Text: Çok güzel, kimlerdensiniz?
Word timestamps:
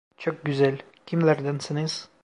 Çok 0.17 0.45
güzel, 0.45 0.77
kimlerdensiniz? 1.05 2.09